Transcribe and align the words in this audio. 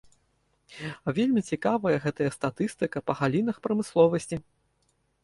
Вельмі 1.17 1.41
цікавая 1.55 1.97
гэтая 2.05 2.29
статыстыка 2.37 2.97
па 3.11 3.17
галінах 3.21 3.61
прамысловасці. 3.69 4.35